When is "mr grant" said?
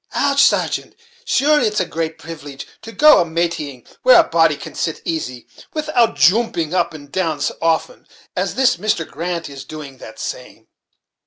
8.77-9.47